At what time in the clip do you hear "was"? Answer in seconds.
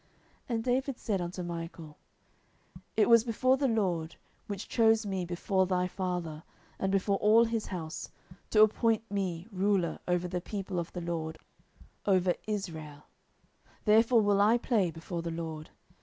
3.07-3.23